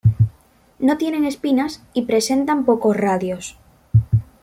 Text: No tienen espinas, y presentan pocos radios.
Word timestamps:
No 0.79 0.97
tienen 0.97 1.25
espinas, 1.25 1.83
y 1.93 2.07
presentan 2.07 2.65
pocos 2.65 2.97
radios. 2.97 3.55